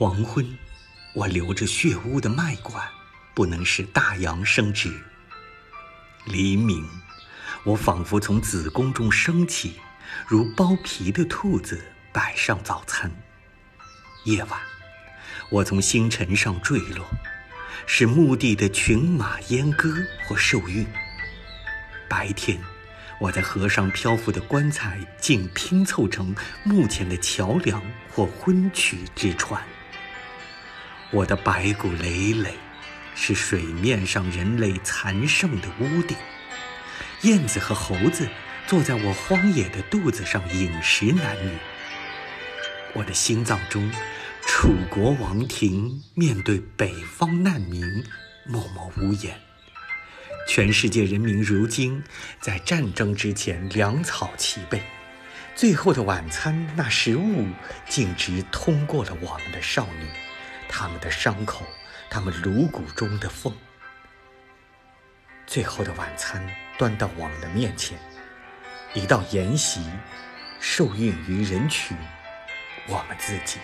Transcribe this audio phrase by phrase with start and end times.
[0.00, 0.56] 黄昏，
[1.12, 2.86] 我流着血污的脉管，
[3.34, 4.92] 不能使大洋生殖。
[6.24, 6.88] 黎明，
[7.64, 9.80] 我仿佛从子宫中升起，
[10.28, 13.10] 如剥皮的兔子摆上早餐。
[14.22, 14.60] 夜晚，
[15.50, 17.04] 我从星辰上坠落，
[17.84, 19.92] 是墓地的群马阉割
[20.28, 20.86] 或受孕。
[22.08, 22.60] 白天，
[23.20, 27.82] 我在河上漂浮的棺材竟拼凑成墓前的桥梁
[28.14, 29.60] 或婚娶之船。
[31.10, 32.54] 我的白骨累累，
[33.14, 36.14] 是水面上人类残剩的屋顶。
[37.22, 38.28] 燕子和猴子
[38.66, 41.56] 坐在我荒野的肚子上饮食男女。
[42.92, 43.90] 我的心脏中，
[44.46, 48.04] 楚国王庭面对北方难民，
[48.46, 49.40] 默默无言。
[50.46, 52.02] 全世界人民如今
[52.40, 54.82] 在战争之前粮草齐备，
[55.54, 57.46] 最后的晚餐那食物
[57.88, 60.06] 径直通过了我们的少女。
[60.68, 61.64] 他们的伤口，
[62.10, 63.52] 他们颅骨中的缝。
[65.46, 67.98] 最后的晚餐端到我们的面前，
[68.92, 69.90] 一道筵席，
[70.60, 71.96] 受孕于人群，
[72.86, 73.58] 我们自己。